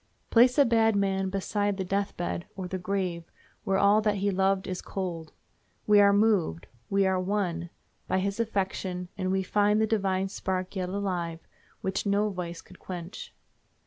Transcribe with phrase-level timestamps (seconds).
[0.31, 3.23] Place a bad man beside the death bed, or the grave,
[3.63, 7.69] where all that he loved is cold—we are moved, we are won,
[8.07, 11.39] by his affection, and we find the divine spark yet alive,
[11.81, 13.31] which no vice could quench.